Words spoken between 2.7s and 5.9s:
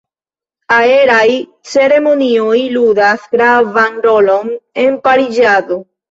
ludas gravan rolon en pariĝado.